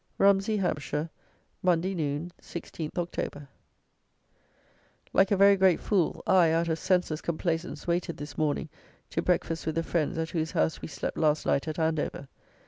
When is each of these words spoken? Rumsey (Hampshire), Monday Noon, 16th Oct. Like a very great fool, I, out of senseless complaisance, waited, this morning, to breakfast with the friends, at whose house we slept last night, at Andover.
Rumsey 0.17 0.57
(Hampshire), 0.57 1.11
Monday 1.61 1.93
Noon, 1.93 2.31
16th 2.41 2.93
Oct. 2.93 3.47
Like 5.13 5.29
a 5.29 5.37
very 5.37 5.55
great 5.55 5.79
fool, 5.79 6.23
I, 6.25 6.49
out 6.49 6.69
of 6.69 6.79
senseless 6.79 7.21
complaisance, 7.21 7.85
waited, 7.85 8.17
this 8.17 8.35
morning, 8.35 8.69
to 9.11 9.21
breakfast 9.21 9.67
with 9.67 9.75
the 9.75 9.83
friends, 9.83 10.17
at 10.17 10.31
whose 10.31 10.53
house 10.53 10.81
we 10.81 10.87
slept 10.87 11.19
last 11.19 11.45
night, 11.45 11.67
at 11.67 11.77
Andover. 11.77 12.27